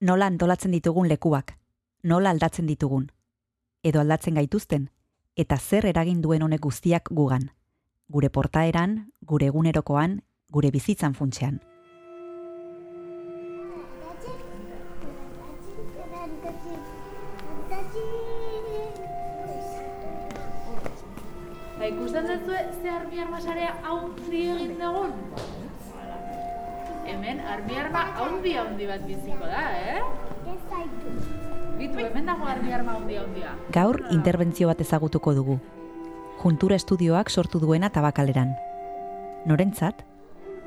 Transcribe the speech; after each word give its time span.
Nola 0.00 0.30
antolatzen 0.30 0.72
ditugun 0.72 1.10
lekuak, 1.12 1.50
nola 2.08 2.30
aldatzen 2.32 2.64
ditugun, 2.64 3.02
edo 3.84 4.00
aldatzen 4.00 4.38
gaituzten, 4.38 4.86
eta 5.36 5.58
zer 5.60 5.84
eragin 5.90 6.22
duen 6.24 6.40
honek 6.40 6.62
guztiak 6.64 7.10
gugan, 7.12 7.50
gure 8.08 8.30
portaeran, 8.32 8.94
gure 9.20 9.50
egunerokoan, 9.52 10.22
gure 10.48 10.70
bizitzan 10.72 11.12
funtsean. 11.12 11.60
Ba, 21.76 21.84
ikusten 21.92 22.24
duzu 22.32 22.56
ze 22.80 22.88
armi 22.96 23.20
armasarea 23.20 23.76
haundi 23.84 24.46
egin 24.48 24.78
dagoen? 24.79 24.79
Hemen 27.20 27.40
armi 27.44 27.76
arma 27.76 28.02
haundi 28.16 28.54
haundi 28.56 28.86
bat 28.88 29.02
biziko 29.04 29.44
da, 29.44 29.64
eh? 29.76 30.00
Bitu, 31.76 31.98
hemen 32.00 32.30
dago 32.30 32.48
armi 32.48 32.72
arma 32.72 32.94
haundi 32.96 33.18
haundia. 33.20 33.52
Gaur 33.76 34.00
interbentzio 34.16 34.70
bat 34.70 34.80
ezagutuko 34.80 35.34
dugu. 35.36 35.58
Juntura 36.40 36.80
estudioak 36.80 37.28
sortu 37.28 37.60
duena 37.60 37.92
tabakaleran. 37.92 38.56
Norentzat? 39.44 40.00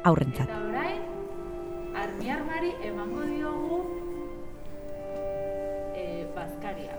Aurrentzat. 0.06 0.46
Eta 0.46 0.62
orain, 0.70 1.02
armi 2.06 2.34
armari 2.38 2.74
emango 2.86 3.26
diogu 3.34 3.84
eh, 5.98 6.28
bazkaria. 6.38 6.94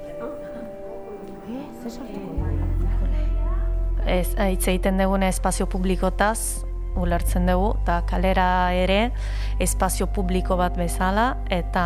ez 4.04 4.34
hitz 4.36 4.66
egiten 4.68 4.98
dugune 5.00 5.28
espazio 5.32 5.66
publikotaz 5.70 6.64
ulertzen 6.96 7.46
dugu 7.46 7.74
eta 7.82 8.02
kalera 8.08 8.72
ere 8.74 9.12
espazio 9.58 10.06
publiko 10.06 10.56
bat 10.56 10.76
bezala 10.76 11.34
eta 11.50 11.84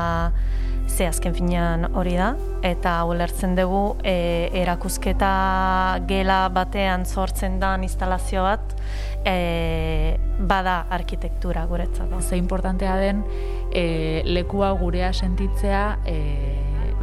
ze 0.88 1.06
azken 1.06 1.34
finean 1.34 1.84
hori 1.94 2.16
da 2.16 2.32
eta 2.64 2.94
ulertzen 3.04 3.54
dugu 3.58 3.98
e, 4.02 4.48
erakusketa 4.62 6.00
gela 6.08 6.40
batean 6.48 7.04
sortzen 7.06 7.58
da 7.60 7.74
instalazio 7.82 8.42
bat 8.42 8.74
e, 9.24 10.16
bada 10.38 10.86
arkitektura 10.90 11.66
guretzat. 11.66 12.08
Ze 12.22 12.36
importantea 12.36 12.96
den 12.96 13.24
e, 13.72 14.22
lekua 14.24 14.72
gurea 14.72 15.12
sentitzea 15.12 15.98
e, 16.06 16.18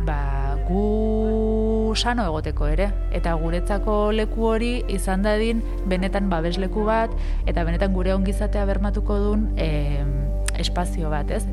ba, 0.06 0.58
gu 0.68 1.55
sano 1.94 2.26
egoteko 2.26 2.68
ere. 2.72 2.90
Eta 3.14 3.36
guretzako 3.38 4.12
leku 4.16 4.48
hori 4.50 4.72
izan 4.90 5.22
dadin 5.22 5.62
benetan 5.86 6.32
babesleku 6.32 6.88
bat 6.88 7.14
eta 7.46 7.64
benetan 7.68 7.94
gure 7.94 8.16
ongizatea 8.16 8.66
bermatuko 8.66 9.20
duen 9.20 9.48
e, 9.58 9.70
espazio 10.58 11.14
bat, 11.14 11.30
ez? 11.30 11.46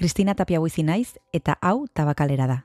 Kristina 0.00 0.32
Tapia 0.34 0.60
Buizi 0.60 0.80
naiz 0.80 1.18
eta 1.36 1.58
hau 1.60 1.84
tabakalera 1.92 2.46
da. 2.48 2.62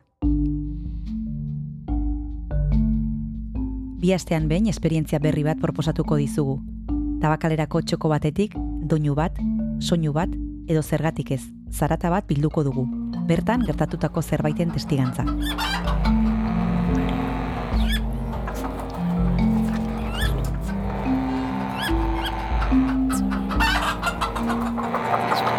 Bi 4.00 4.14
astean 4.16 4.48
behin 4.48 4.70
esperientzia 4.72 5.20
berri 5.20 5.44
bat 5.44 5.60
proposatuko 5.60 6.16
dizugu. 6.22 6.62
Tabakalerako 7.26 7.80
txoko 7.82 8.12
batetik, 8.12 8.52
doinu 8.86 9.16
bat, 9.18 9.40
soinu 9.82 10.12
bat, 10.14 10.30
edo 10.70 10.84
zergatik 10.86 11.32
ez, 11.34 11.40
zarata 11.74 12.12
bat 12.14 12.28
bilduko 12.30 12.62
dugu. 12.68 12.86
Bertan 13.26 13.66
gertatutako 13.66 14.22
zerbaiten 14.22 14.70
testigantza. 14.78 15.26
Juntura 25.36 25.55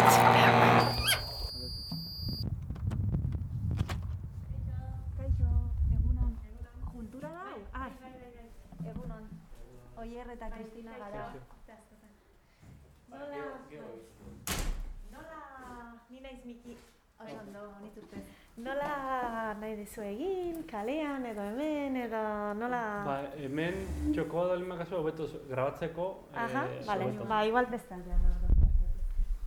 Dizu 19.77 20.01
egin, 20.01 20.63
kalean 20.65 21.25
edo 21.29 21.43
hemen 21.51 21.99
edo 22.01 22.19
nola... 22.57 22.79
Ba, 23.05 23.17
hemen 23.37 23.75
txokoa 24.15 24.47
da 24.49 24.55
lima 24.57 24.73
kasu 24.79 24.95
hobeto 24.97 25.27
grabatzeko. 25.51 26.07
Aha, 26.33 26.63
eh, 26.65 26.79
vale, 26.87 27.11
ba, 27.29 27.43
igual 27.45 27.69
beste 27.69 27.93
aldean 27.93 28.23
ordu. 28.25 28.55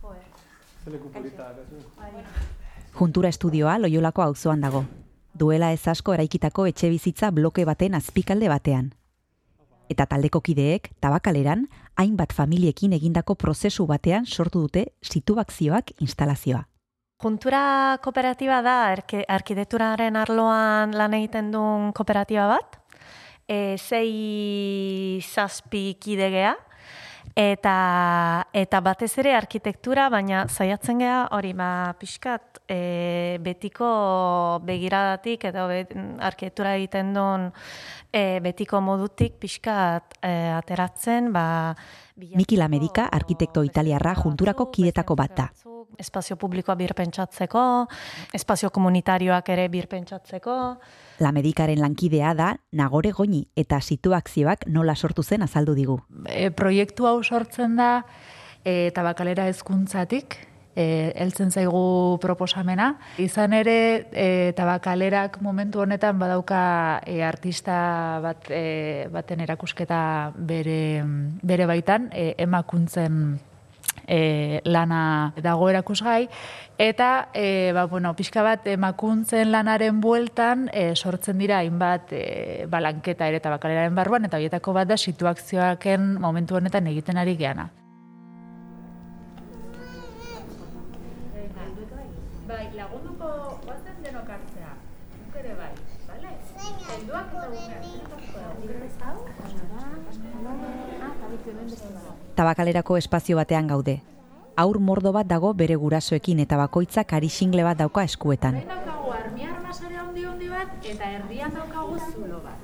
Joder. 0.05 0.29
Zeleku 0.85 1.11
polita, 1.11 1.49
kasu. 1.57 1.83
Bai. 1.97 2.23
Juntura 2.95 3.33
estudioa 3.35 3.75
Loiolako 3.81 4.23
auzoan 4.29 4.63
dago. 4.63 4.85
Duela 5.35 5.73
ez 5.75 5.83
asko 5.91 6.15
eraikitako 6.15 6.69
etxe 6.71 6.87
bizitza 6.95 7.35
bloke 7.35 7.67
baten 7.67 7.99
azpikalde 7.99 8.47
batean. 8.55 8.93
Eta 9.91 10.07
taldeko 10.07 10.39
kideek, 10.39 10.93
tabakaleran, 11.03 11.67
hainbat 11.99 12.31
familiekin 12.31 12.95
egindako 12.95 13.35
prozesu 13.35 13.83
batean 13.83 14.23
sortu 14.25 14.63
dute 14.63 14.93
situazioak 15.03 15.91
instalazioa. 15.99 16.69
Juntura 17.21 17.99
kooperatiba 18.01 18.63
da 18.65 18.75
arke- 18.95 19.25
arkitekturaren 19.29 20.15
arloan 20.17 20.95
lan 20.97 21.13
egiten 21.13 21.51
duen 21.53 21.91
kooperatiba 21.93 22.47
bat. 22.49 22.79
E, 23.45 23.77
sei 23.77 25.21
zazpi 25.21 25.97
kidegea. 26.01 26.55
Eta, 27.37 27.75
eta 28.51 28.81
batez 28.83 29.11
ere 29.21 29.35
arkitektura, 29.37 30.09
baina 30.11 30.47
saiatzen 30.49 30.99
gea 30.99 31.19
hori 31.31 31.53
ba, 31.55 31.93
pixkat 31.99 32.59
e, 32.67 33.37
betiko 33.39 34.59
begiradatik 34.67 35.45
edo 35.47 35.67
bet, 35.69 35.93
arkitektura 36.19 36.73
egiten 36.79 37.13
duen 37.15 37.47
e, 38.11 38.41
betiko 38.43 38.81
modutik 38.83 39.37
pixkat 39.39 40.17
e, 40.19 40.33
ateratzen. 40.57 41.31
Ba, 41.31 41.45
Miki 42.35 42.57
Lamedika, 42.57 43.07
arkitekto 43.13 43.63
italiarra, 43.63 44.15
junturako 44.17 44.67
kidetako 44.73 45.15
bat 45.15 45.37
da. 45.37 45.47
Espazio 45.99 46.37
publikoa 46.37 46.75
birpentsatzeko, 46.79 47.63
espazio 48.33 48.69
komunitarioak 48.71 49.49
ere 49.53 49.67
birpentsatzeko. 49.69 50.57
Lamedikaren 51.21 51.81
lankidea 51.81 52.33
da 52.37 52.51
Nagore 52.71 53.11
Goñi 53.11 53.45
eta 53.55 53.81
situazioak 53.81 54.67
nola 54.67 54.95
sortu 54.95 55.23
zen 55.23 55.43
azaldu 55.43 55.75
digu. 55.75 55.99
E, 56.25 56.49
proiektu 56.51 57.07
hau 57.09 57.19
sortzen 57.23 57.75
da 57.77 57.91
e, 58.63 58.91
tabakalera 58.95 59.47
hezkuntzatik, 59.49 60.37
e, 60.75 61.11
heltzen 61.15 61.51
zaigu 61.51 62.17
proposamena. 62.21 62.95
Izan 63.21 63.53
ere, 63.57 64.07
e, 64.11 64.53
tabakalerak 64.57 65.41
momentu 65.41 65.81
honetan 65.83 66.19
badauka 66.19 67.01
e, 67.05 67.21
artista 67.23 68.19
bat, 68.23 68.49
e, 68.49 69.07
baten 69.11 69.43
erakusketa 69.43 70.01
bere, 70.35 71.03
bere 71.43 71.67
baitan, 71.69 72.09
e, 72.13 72.33
emakuntzen 72.41 73.39
e, 74.07 74.61
lana 74.65 75.33
dago 75.41 75.69
erakusgai, 75.69 76.27
eta 76.77 77.29
e, 77.33 77.71
ba, 77.73 77.85
bueno, 77.85 78.13
pixka 78.15 78.43
bat 78.43 78.67
emakuntzen 78.67 79.51
lanaren 79.51 80.01
bueltan 80.01 80.69
e, 80.73 80.95
sortzen 80.95 81.37
dira 81.41 81.59
hainbat 81.59 82.13
e, 82.13 82.23
balanketa 82.69 83.27
ere 83.27 83.39
tabakaleraren 83.39 83.95
barruan, 83.95 84.25
eta 84.25 84.37
horietako 84.37 84.73
bat 84.73 84.89
da 84.89 84.97
situazioaken 84.97 86.17
momentu 86.21 86.57
honetan 86.57 86.87
egiten 86.87 87.21
ari 87.21 87.37
geana. 87.37 87.69
Bai, 92.51 92.65
lagunduko 92.75 93.27
guazen 93.63 94.01
denok 94.03 94.27
hartzea. 94.35 94.73
Guk 95.15 95.35
ere 95.39 95.53
bai, 95.55 95.71
bale? 96.09 96.33
Helduak 96.91 97.31
eta 97.39 97.81
Tabakalerako 102.35 102.97
espazio 102.97 103.37
batean 103.37 103.67
gaude. 103.67 104.01
Aur 104.55 104.79
mordo 104.79 105.11
bat 105.15 105.27
dago 105.27 105.53
bere 105.53 105.75
gurasoekin 105.75 106.39
eta 106.43 106.57
bakoitzak 106.57 107.13
ari 107.13 107.29
xingle 107.29 107.63
bat 107.63 107.77
dauka 107.77 108.03
eskuetan. 108.03 108.59
Daukagu 108.67 109.13
armi 109.15 109.47
armasare 109.47 109.95
handi 109.95 110.25
handi 110.25 110.49
bat 110.49 110.89
eta 110.93 111.11
erdian 111.19 111.55
daukagu 111.55 111.97
zulo 112.11 112.41
bat. 112.43 112.59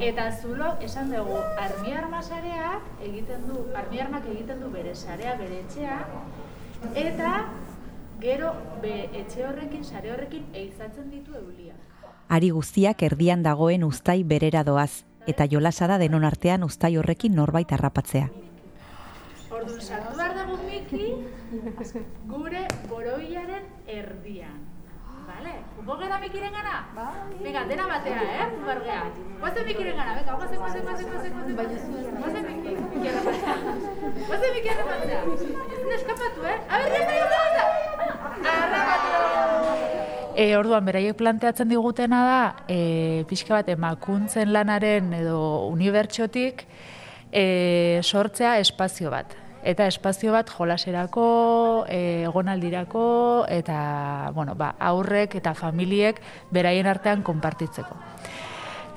Eta 0.00 0.30
zulo 0.40 0.72
esan 0.82 1.10
dugu 1.14 1.38
armi 1.66 1.92
armasarea 1.92 2.78
egiten 3.02 3.46
du, 3.48 3.60
armi 3.74 4.00
armak 4.00 4.26
egiten 4.32 4.60
du 4.60 4.70
bere 4.70 4.94
sarea, 4.94 5.36
bere 5.38 5.60
etxea 5.60 6.00
eta 6.94 7.34
gero 8.20 8.52
be 8.82 9.08
etxe 9.12 9.44
horrekin, 9.46 9.84
sare 9.84 10.12
horrekin 10.12 10.46
eizatzen 10.54 11.10
ditu 11.10 11.34
eulia. 11.34 11.74
Ari 12.28 12.50
guztiak 12.50 13.02
erdian 13.02 13.42
dagoen 13.42 13.84
uztai 13.84 14.22
berera 14.24 14.64
doaz, 14.64 15.04
eta 15.26 15.46
jolasa 15.50 15.86
da 15.90 15.98
denon 15.98 16.24
artean 16.24 16.64
uztai 16.64 16.96
horrekin 16.96 17.34
norbait 17.34 17.72
harrapatzea. 17.72 18.28
Orduan 19.50 19.80
sartu 19.80 20.16
behar 20.18 20.36
dago 20.36 20.58
Miki 20.66 21.10
gure 22.28 22.62
boroilaren 22.90 23.68
erdian. 23.86 24.62
Vale? 25.24 25.52
Gogera 25.86 26.18
mikiren 26.20 26.52
gana? 26.52 26.74
Bai. 26.94 27.36
Venga, 27.42 27.62
dena 27.70 27.86
batea, 27.88 28.24
eh? 28.42 28.48
Bergea. 28.66 29.04
Guazen 29.40 29.66
mikiren 29.68 29.96
gana, 29.96 30.14
venga, 30.18 30.34
guazen, 30.40 30.58
guazen, 30.58 30.82
guazen, 30.84 31.08
guazen, 31.12 31.32
guazen, 31.32 31.54
guazen, 31.56 32.18
guazen 32.20 32.44
mikiren 32.50 33.24
batea. 33.28 33.54
Guazen 34.28 34.54
mikiren 34.58 34.86
batea. 34.90 35.22
Ez 35.78 35.94
eskapatu, 35.98 36.46
eh? 36.52 36.58
A 36.68 36.82
ber, 36.82 36.90
E, 40.34 40.56
orduan, 40.58 40.84
beraiek 40.84 41.14
planteatzen 41.14 41.68
digutena 41.70 42.24
da, 42.26 42.42
e, 42.66 43.22
pixka 43.30 43.54
bat, 43.54 43.68
emakuntzen 43.70 44.50
lanaren 44.52 45.12
edo 45.14 45.38
unibertsotik, 45.70 46.66
e, 47.30 48.00
sortzea 48.02 48.58
espazio 48.58 49.14
bat 49.14 49.38
eta 49.64 49.86
espazio 49.88 50.32
bat 50.36 50.50
jolaserako, 50.52 51.86
eh, 51.88 52.24
egonaldirako 52.28 53.46
eta 53.48 54.30
bueno, 54.36 54.54
ba, 54.54 54.74
aurrek 54.78 55.38
eta 55.40 55.54
familiek 55.56 56.20
beraien 56.52 56.86
artean 56.86 57.24
konpartitzeko. 57.24 57.96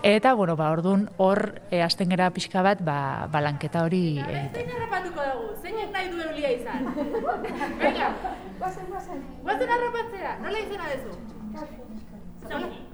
Eta, 0.03 0.33
bueno, 0.33 0.55
ba, 0.55 0.69
orduan 0.71 1.07
hor 1.17 1.61
e, 1.71 1.81
hasten 1.81 2.09
gera 2.13 2.29
pixka 2.31 2.61
bat, 2.61 2.81
ba, 2.85 3.27
balanketa 3.33 3.83
hori 3.83 4.01
egiten. 4.19 4.51
Zein 4.53 4.69
harrapatuko 4.75 5.25
dugu? 5.31 5.53
Zein 5.61 5.91
nahi 5.91 6.11
du 6.11 6.21
eulia 6.21 6.51
izan? 6.53 6.85
Venga! 7.81 8.11
Guazen, 8.59 8.85
guazen. 8.91 9.23
Guazen 9.43 9.73
harrapatzea? 9.75 10.35
Nola 10.43 10.61
izena 10.61 10.91
dezu? 10.93 11.17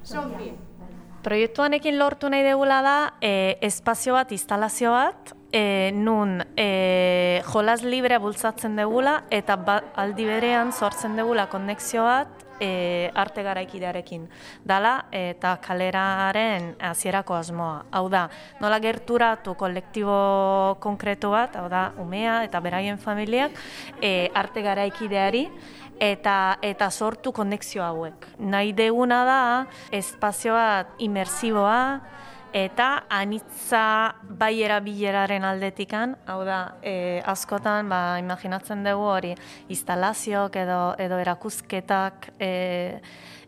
Sofi. 0.03 0.53
Proiektuan 1.23 1.75
ekin 1.77 1.99
lortu 1.99 2.31
nahi 2.31 2.43
degula 2.43 2.81
da, 2.83 2.97
e, 3.21 3.57
espazio 3.61 4.15
bat, 4.17 4.31
instalazio 4.35 4.91
bat, 4.95 5.35
e, 5.53 5.91
nun 5.93 6.41
e, 6.57 7.41
jolas 7.45 7.83
libre 7.85 8.17
bultzatzen 8.17 8.75
degula 8.75 9.21
eta 9.29 9.55
ba, 9.55 9.77
aldi 9.95 10.25
berean 10.25 10.73
sortzen 10.73 11.15
degula 11.15 11.45
konexio 11.51 12.03
bat 12.07 12.41
e, 12.59 13.11
arte 13.13 13.43
garaikidearekin. 13.45 14.25
Dala 14.65 14.95
eta 15.13 15.53
kaleraren 15.61 16.73
hasierako 16.81 17.37
asmoa. 17.37 17.83
Hau 17.93 18.07
da, 18.09 18.25
nola 18.63 18.81
gerturatu 18.81 19.53
kolektibo 19.59 20.17
konkretu 20.83 21.31
bat, 21.35 21.55
hau 21.61 21.69
da, 21.69 21.91
umea 22.01 22.41
eta 22.47 22.59
beraien 22.63 22.97
familiak 22.97 23.53
e, 24.01 24.31
arte 24.33 24.65
garaikideari 24.65 25.47
eta 26.01 26.57
eta 26.65 26.89
sortu 26.89 27.31
konexio 27.31 27.85
hauek. 27.85 28.25
Nahi 28.39 28.73
deguna 28.73 29.23
da 29.27 29.41
espazio 29.93 30.57
bat 30.57 30.97
imersiboa, 30.97 32.01
eta 32.53 32.87
anitza 33.09 34.13
bai 34.23 34.61
erabileraren 34.63 35.43
aldetikan, 35.43 36.15
hau 36.29 36.43
da, 36.45 36.59
e, 36.85 37.21
askotan, 37.25 37.89
ba, 37.89 38.19
imaginatzen 38.21 38.85
dugu 38.85 39.07
hori, 39.09 39.33
instalazioak 39.73 40.55
edo, 40.61 40.81
edo 41.01 41.19
erakuzketak, 41.23 42.29
e, 42.37 42.51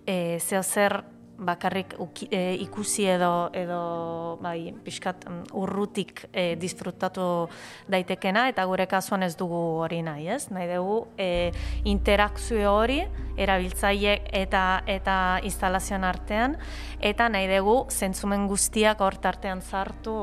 e, 0.06 0.40
zeo 0.42 0.64
zer 0.64 1.04
bakarrik 1.38 1.96
uki, 2.00 2.28
e, 2.32 2.56
ikusi 2.64 3.06
edo 3.10 3.50
edo 3.54 4.38
bai 4.42 4.74
pixkat 4.86 5.26
mm, 5.28 5.56
urrutik 5.60 6.26
e, 6.32 6.56
disfrutatu 6.60 7.48
daitekena 7.92 8.48
eta 8.52 8.66
gure 8.66 8.88
kasuan 8.88 9.24
ez 9.24 9.36
dugu 9.38 9.62
hori 9.84 10.02
nahi, 10.06 10.28
ez? 10.36 10.48
Nahi 10.54 10.70
dugu 10.72 11.00
e, 11.18 11.52
interakzio 11.86 12.72
hori 12.72 13.02
erabiltzaile 13.38 14.20
eta 14.32 14.66
eta 14.88 15.18
instalazioan 15.44 16.08
artean 16.08 16.58
eta 17.00 17.30
nahi 17.30 17.50
dugu 17.52 17.78
zentzumen 17.92 18.48
guztiak 18.48 19.02
hort 19.04 19.26
artean 19.26 19.62
sartu 19.62 20.16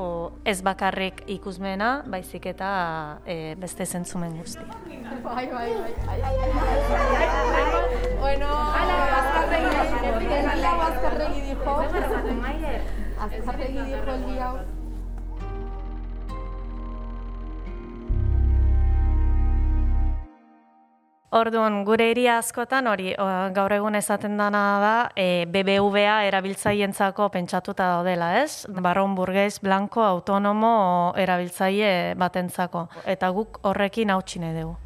ez 0.45 0.61
bakarrik 0.65 1.23
ikusmena, 1.27 2.03
baizik 2.07 2.49
eta 2.53 2.73
e, 3.25 3.55
beste 3.59 3.85
zentzumen 3.85 4.37
guztiak. 4.41 4.82
Bai, 5.21 5.47
bai, 5.47 5.69
bai. 5.77 5.93
Bueno, 8.19 8.47
azkarregi 10.87 11.41
dijo. 11.41 11.71
Azkarregi 13.19 13.79
dijo 13.79 14.11
el 14.11 14.25
día. 14.25 14.53
Orduan, 21.33 21.83
gure 21.83 22.11
iria 22.11 22.37
askotan 22.37 22.85
hori 22.85 23.15
gaur 23.55 23.73
egun 23.73 23.95
esaten 23.97 24.37
dana 24.37 24.59
da 24.83 24.93
e, 25.17 25.45
BBVA 25.49 26.19
erabiltzaientzako 26.27 27.31
pentsatuta 27.33 27.87
daudela, 27.89 28.43
ez? 28.43 28.67
Barron 28.69 29.15
burgez, 29.17 29.57
blanco, 29.59 30.03
autonomo 30.05 31.13
erabiltzaile 31.17 32.13
batentzako. 32.21 32.87
Eta 33.05 33.33
guk 33.33 33.57
horrekin 33.65 34.13
hautsine 34.13 34.53
dugu. 34.59 34.77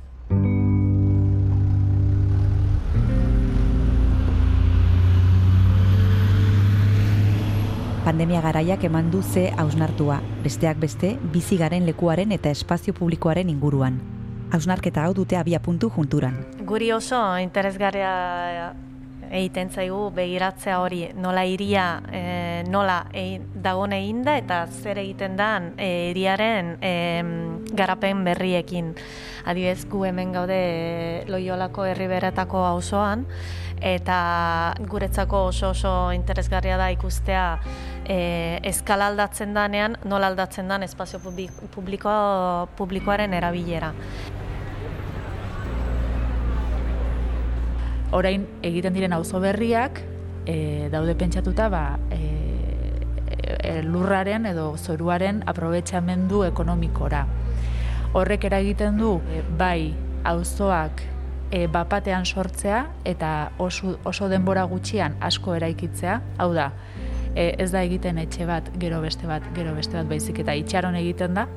Pandemia 8.08 8.40
garaiak 8.40 8.86
eman 8.88 9.10
du 9.12 9.20
ze 9.20 9.50
hausnartua, 9.60 10.22
besteak 10.40 10.78
beste, 10.80 11.10
bizi 11.34 11.58
garen 11.60 11.84
lekuaren 11.84 12.32
eta 12.32 12.54
espazio 12.56 12.94
publikoaren 12.96 13.50
inguruan. 13.52 13.98
Hausnarketa 14.56 15.04
hau 15.04 15.12
dute 15.18 15.36
abia 15.36 15.60
puntu 15.60 15.90
junturan. 15.92 16.38
Guri 16.70 16.94
oso 16.96 17.20
interesgarria 17.44 18.14
egiten 19.28 19.74
zaigu 19.76 20.06
begiratzea 20.16 20.80
hori 20.80 21.02
nola 21.20 21.44
iria 21.44 22.00
e, 22.08 22.22
nola 22.72 23.02
e, 23.12 23.42
dagoen 23.54 23.98
egin 23.98 24.24
da 24.24 24.38
eta 24.40 24.62
zer 24.72 25.02
egiten 25.04 25.36
dan 25.36 25.74
e, 25.76 26.14
iriaren 26.14 26.78
e, 26.80 26.94
garapen 27.76 28.24
berriekin. 28.24 28.94
Adibez 29.44 29.84
gu 29.92 30.06
hemen 30.08 30.32
gaude 30.32 31.26
loiolako 31.28 31.90
herriberetako 31.92 32.64
auzoan 32.72 33.28
eta 33.82 34.74
guretzako 34.80 35.46
oso 35.52 35.70
oso 35.70 36.12
interesgarria 36.14 36.78
da 36.78 36.90
ikustea 36.92 37.60
e, 38.06 38.60
eskala 38.64 39.08
aldatzen 39.08 39.54
danean, 39.54 39.98
nola 40.06 40.28
aldatzen 40.28 40.68
dan 40.68 40.84
espazio 40.84 41.20
publiko, 41.20 42.12
publikoaren 42.78 43.34
erabilera. 43.34 43.94
Orain 48.16 48.46
egiten 48.64 48.96
diren 48.96 49.14
auzo 49.14 49.42
berriak 49.44 50.00
e, 50.48 50.88
daude 50.92 51.16
pentsatuta 51.20 51.68
ba, 51.70 52.00
e, 52.10 52.22
e, 53.60 53.82
lurraren 53.84 54.48
edo 54.48 54.72
zoruaren 54.78 55.44
aprobetxamendu 55.46 56.46
ekonomikora. 56.48 57.26
Horrek 58.16 58.48
eragiten 58.48 58.98
du 58.98 59.18
e, 59.28 59.44
bai 59.60 59.94
auzoak 60.24 61.04
e, 61.52 61.68
bapatean 61.72 62.26
sortzea 62.26 62.86
eta 63.06 63.52
oso, 63.58 63.98
oso 64.04 64.30
denbora 64.30 64.64
gutxian 64.68 65.16
asko 65.24 65.56
eraikitzea, 65.58 66.20
hau 66.38 66.52
da, 66.54 66.72
e, 67.36 67.54
ez 67.58 67.70
da 67.72 67.84
egiten 67.86 68.20
etxe 68.22 68.48
bat, 68.50 68.70
gero 68.82 69.02
beste 69.04 69.28
bat, 69.30 69.46
gero 69.56 69.76
beste 69.78 69.98
bat 69.98 70.10
baizik 70.10 70.42
eta 70.44 70.56
itxaron 70.58 70.98
egiten 71.00 71.38
da, 71.38 71.48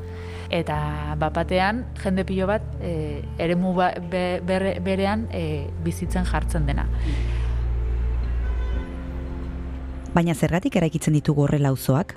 eta 0.50 0.78
bapatean 1.18 1.84
jende 2.02 2.24
pilo 2.26 2.48
bat 2.50 2.64
e, 2.82 3.22
eremu 3.38 3.74
ba, 3.76 3.92
berean 4.10 5.28
e, 5.32 5.44
bizitzen 5.84 6.26
jartzen 6.26 6.66
dena. 6.66 6.86
Baina 10.10 10.34
zergatik 10.34 10.74
eraikitzen 10.76 11.14
ditugu 11.14 11.46
horrela 11.46 11.70
auzoak? 11.70 12.16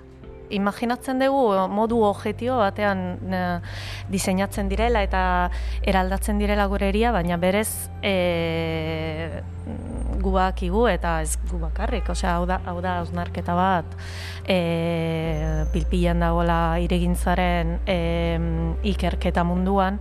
Imaginatzen 0.55 1.19
dugu 1.21 1.67
modu 1.71 2.01
objetio 2.07 2.57
batean 2.61 3.03
e, 3.27 3.41
diseinatzen 4.13 4.69
direla 4.71 5.03
eta 5.05 5.23
eraldatzen 5.81 6.39
direla 6.41 6.67
gure 6.71 6.89
eria, 6.93 7.11
baina 7.15 7.37
berez 7.41 7.89
e, 8.01 9.41
guak 10.23 10.63
igu 10.63 10.85
eta 10.87 11.17
ez 11.23 11.35
gu 11.49 11.59
bakarrik, 11.61 12.09
osea, 12.13 12.37
hau 12.37 12.45
da, 12.47 12.59
hau 12.67 12.79
da 12.83 12.97
ausnarketa 13.01 13.55
bat. 13.57 13.95
E, 14.47 14.57
pilpilan 15.73 16.23
dagoela 16.23 16.77
iregintzaren 16.83 17.77
e, 17.87 17.97
ikerketa 18.93 19.43
munduan, 19.47 19.99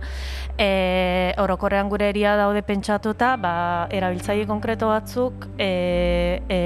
e, 0.57 1.33
orokorrean 1.41 1.89
gure 1.91 2.09
eria 2.11 2.35
daude 2.39 2.63
pentsatuta, 2.67 3.33
ba, 3.41 3.53
erabiltzaile 3.91 4.47
konkreto 4.49 4.91
batzuk 4.91 5.47
e, 5.57 5.69
e, 6.47 6.61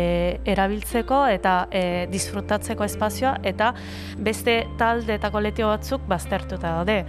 erabiltzeko 0.54 1.24
eta 1.34 1.58
e, 1.72 1.84
disfrutatzeko 2.14 2.88
espazioa 2.88 3.38
eta 3.48 3.74
beste 4.18 4.64
talde 4.78 5.18
eta 5.18 5.32
koletio 5.34 5.74
batzuk 5.74 6.08
baztertuta 6.10 6.78
daude. 6.80 7.04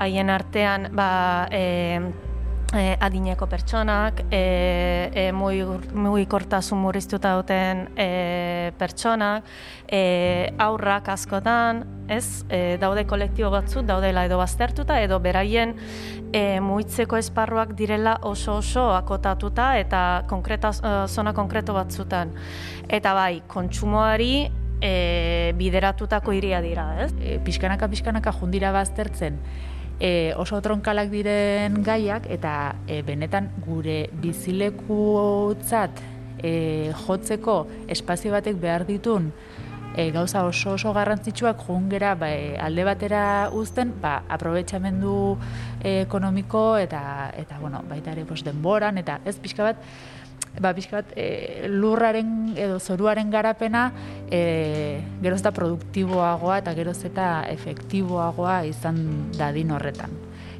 Haien 0.00 0.30
artean, 0.32 0.88
ba, 0.96 1.08
e, 1.52 2.31
e, 2.72 2.96
adineko 3.00 3.46
pertsonak, 3.46 4.24
e, 4.30 5.10
e, 5.14 5.32
mugikortasun 5.32 6.80
murriztuta 6.80 7.34
duten 7.36 7.88
e, 7.96 8.72
pertsonak, 8.78 9.44
e, 9.86 10.52
aurrak 10.58 11.10
askotan, 11.12 11.84
ez, 12.08 12.44
e, 12.48 12.78
daude 12.80 13.04
kolektibo 13.06 13.50
batzu, 13.52 13.84
daudela 13.86 14.24
edo 14.28 14.38
baztertuta, 14.40 15.00
edo 15.04 15.20
beraien 15.20 15.76
e, 16.32 16.60
muitzeko 16.64 17.20
esparruak 17.20 17.76
direla 17.78 18.16
oso 18.22 18.56
oso 18.62 18.88
akotatuta 18.96 19.76
eta 19.80 20.24
konkreta, 20.28 20.72
zona 21.06 21.34
konkreto 21.36 21.76
batzutan. 21.76 22.32
Eta 22.88 23.12
bai, 23.14 23.42
kontsumoari 23.48 24.48
e, 24.82 25.52
bideratutako 25.56 26.34
iria 26.36 26.60
dira, 26.64 26.88
ez? 27.04 27.12
E, 27.20 27.38
pixkanaka, 27.44 27.88
pixkanaka 27.92 28.32
jundira 28.40 28.72
baztertzen, 28.74 29.38
e, 30.02 30.34
oso 30.34 30.58
tronkalak 30.60 31.12
diren 31.14 31.78
gaiak 31.86 32.26
eta 32.34 32.74
e, 32.90 33.02
benetan 33.06 33.52
gure 33.62 34.08
bizilekutzat 34.24 36.02
e, 36.42 36.90
jotzeko 37.06 37.58
espazio 37.86 38.34
batek 38.34 38.58
behar 38.58 38.84
ditun 38.88 39.30
e, 39.94 40.10
gauza 40.10 40.44
oso 40.44 40.74
oso 40.74 40.92
garrantzitsuak 40.92 41.62
jungera 41.66 42.14
ba, 42.18 42.32
e, 42.34 42.56
alde 42.58 42.84
batera 42.84 43.50
uzten, 43.52 43.92
ba, 44.00 44.22
aprobetxamendu 44.28 45.36
e, 45.82 46.02
ekonomiko 46.02 46.64
eta, 46.80 47.30
eta 47.38 47.60
bueno, 47.60 47.82
baita 47.88 48.12
ere 48.16 48.24
pues, 48.24 48.42
denboran, 48.44 48.98
eta 48.98 49.20
ez 49.24 49.36
pixka 49.38 49.70
bat, 49.70 49.86
ba, 50.60 50.72
pixka 50.74 51.00
bat, 51.00 51.12
e, 51.16 51.68
lurraren 51.68 52.54
edo 52.56 52.78
zoruaren 52.80 53.30
garapena 53.30 53.90
e, 54.30 55.00
geroz 55.22 55.40
eta 55.40 55.52
produktiboagoa 55.56 56.58
eta 56.62 56.74
geroz 56.76 56.98
eta 57.08 57.28
efektiboagoa 57.52 58.62
izan 58.68 59.32
dadin 59.38 59.72
horretan. 59.72 60.12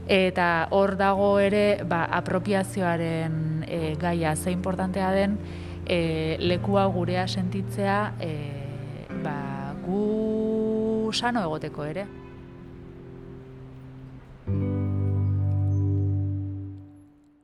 Eta 0.09 0.69
hor 0.75 0.97
dago 0.99 1.37
ere 1.41 1.83
ba, 1.89 2.05
apropiazioaren 2.11 3.67
e, 3.69 3.95
gaia 4.01 4.35
ze 4.37 4.51
importantea 4.51 5.13
den 5.13 5.39
e, 5.87 6.37
lekua 6.41 6.87
gurea 6.87 7.29
sentitzea 7.29 8.15
e, 8.21 8.33
ba, 9.23 9.75
gu 9.85 11.11
sano 11.13 11.43
egoteko 11.45 11.85
ere. 11.85 12.22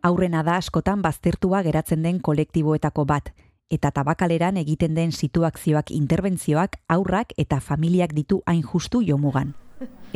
Aurrena 0.08 0.42
da 0.42 0.56
askotan 0.56 1.02
baztertua 1.04 1.62
geratzen 1.66 2.02
den 2.02 2.20
kolektiboetako 2.24 3.04
bat, 3.04 3.32
eta 3.70 3.90
tabakaleran 3.92 4.56
egiten 4.56 4.94
den 4.96 5.12
situazioak 5.12 5.90
interbentzioak 5.92 6.78
aurrak 6.88 7.34
eta 7.36 7.60
familiak 7.60 8.14
ditu 8.16 8.40
hain 8.46 8.62
justu 8.62 9.02
jomugan. 9.04 9.54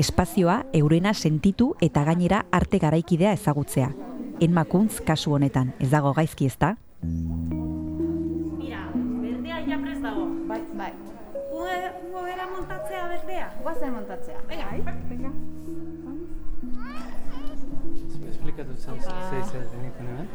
Espazioa 0.00 0.62
eurena 0.72 1.12
sentitu 1.14 1.74
eta 1.80 2.04
gainera 2.08 2.46
arte 2.50 2.80
garaikidea 2.82 3.34
ezagutzea. 3.36 3.92
Enmakuntz 4.40 5.02
kasu 5.06 5.36
honetan, 5.36 5.74
ez 5.78 5.90
dago 5.92 6.14
gaizki 6.16 6.48
ezta? 6.48 6.74
Mira, 7.02 8.88
berdea 8.96 9.60
ja 9.68 9.78
prez 9.84 10.00
dago. 10.02 10.26
Bai, 10.48 10.62
bai. 10.80 10.92
Ungo 11.52 12.24
bera 12.24 12.48
montatzea 12.56 13.08
berdea? 13.12 13.52
Guazen 13.62 13.92
montatzea. 14.00 14.40
Venga, 14.48 14.70
bai. 14.72 14.96
Venga. 15.12 15.34
Esplikatu 18.52 18.76
zen, 18.76 18.96
zei 19.00 19.42
zer 19.48 19.62
denik 19.72 19.94
hemen? 19.96 20.26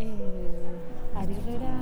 Eh, 0.00 1.18
ari 1.20 1.34
gera, 1.44 1.72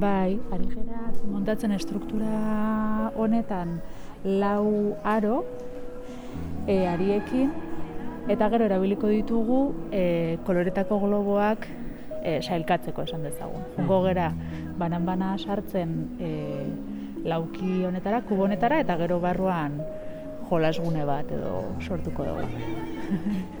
bai, 0.00 0.38
ari 0.56 0.68
gera 0.70 1.00
montatzen 1.28 1.74
estruktura 1.76 3.10
honetan 3.12 3.74
lau 4.24 4.96
aro 5.04 5.42
e, 6.66 6.86
ariekin 6.94 7.52
eta 8.32 8.48
gero 8.54 8.70
erabiliko 8.70 9.12
ditugu 9.12 9.60
e, 9.92 10.38
koloretako 10.48 11.00
globoak 11.04 11.68
e, 12.22 12.40
sailkatzeko 12.40 13.04
esan 13.04 13.28
dezagun. 13.28 13.68
Jungo 13.76 14.00
gera 14.08 14.30
banan-bana 14.80 15.34
sartzen 15.36 15.96
e, 16.16 16.32
lauki 17.28 17.84
honetara, 17.84 18.24
kubo 18.24 18.48
honetara 18.48 18.80
eta 18.86 18.96
gero 19.04 19.20
barruan 19.20 19.76
jolasgune 20.48 21.04
bat 21.04 21.28
edo 21.36 21.66
sortuko 21.84 22.32
dugu. 22.32 23.60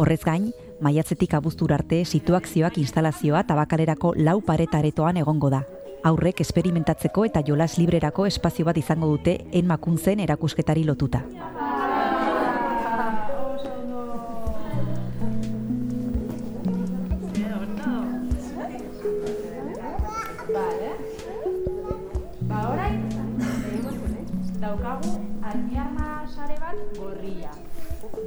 Horrez 0.00 0.22
gain, 0.24 0.46
maiatzetik 0.80 1.34
abuztur 1.36 1.74
arte 1.76 2.04
situazioak 2.04 2.78
instalazioa 2.80 3.42
tabakalerako 3.44 4.14
lau 4.16 4.40
paretaretoan 4.40 5.20
egongo 5.20 5.50
da. 5.52 5.60
Aurrek 6.08 6.40
esperimentatzeko 6.40 7.26
eta 7.28 7.42
jolas 7.46 7.74
librerako 7.76 8.24
espazio 8.26 8.64
bat 8.64 8.80
izango 8.80 9.10
dute 9.12 9.36
enmakuntzen 9.52 10.24
erakusketari 10.24 10.86
lotuta. 10.88 11.20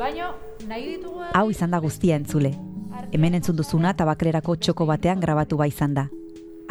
Baino, 0.03 0.33
nahi 0.67 0.97
ditugu... 0.97 1.21
Hau 1.31 1.45
izan 1.47 1.71
da 1.71 1.79
guztia 1.79 2.17
entzule. 2.19 2.49
Hemen 3.15 3.37
entzun 3.37 3.55
duzuna 3.55 3.93
tabaklerako 3.95 4.57
txoko 4.59 4.83
batean 4.89 5.21
grabatu 5.23 5.55
bai 5.61 5.69
izan 5.71 5.93
da. 5.95 6.09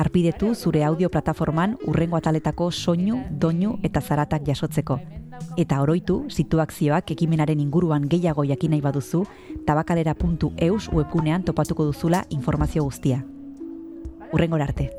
Arpidetu 0.03 0.51
zure 0.55 0.83
audio 0.85 1.09
plataforman 1.09 1.79
urrengo 1.89 2.19
ataletako 2.19 2.69
soinu, 2.71 3.23
doinu 3.31 3.79
eta 3.89 4.03
zaratak 4.03 4.45
jasotzeko. 4.51 4.99
Eta 5.57 5.81
oroitu, 5.81 6.19
situazioak 6.29 7.15
ekimenaren 7.17 7.63
inguruan 7.65 8.05
gehiago 8.05 8.45
jakin 8.45 8.77
nahi 8.77 8.85
baduzu, 8.85 9.23
tabakalera.eus 9.65 10.91
webgunean 10.93 11.49
topatuko 11.49 11.89
duzula 11.89 12.27
informazio 12.29 12.85
guztia. 12.85 13.25
Urrengo 14.33 14.61
arte. 14.61 14.91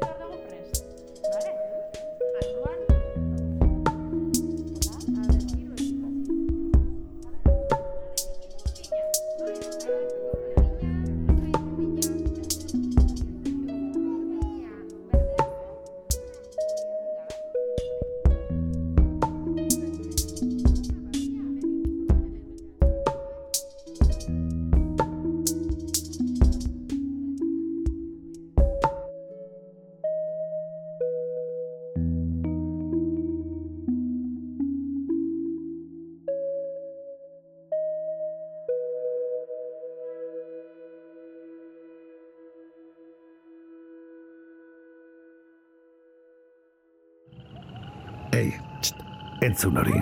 Ei, 48.34 48.54
txt, 48.82 48.96
entzun 49.42 49.78
hori. 49.78 50.00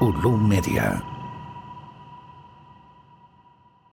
Ulu 0.00 0.36
Media. 0.36 1.09